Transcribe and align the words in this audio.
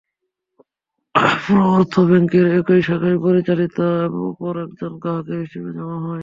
পুরো 1.43 1.63
অর্থ 1.71 1.93
ব্যাংকের 2.09 2.47
একই 2.59 2.81
শাখায় 2.81 3.19
পরিচালিত 3.19 3.77
অপর 4.27 4.53
একজন 4.65 4.91
গ্রাহকের 4.97 5.39
হিসাবে 5.43 5.69
জমা 5.77 5.97
হয়। 5.99 6.19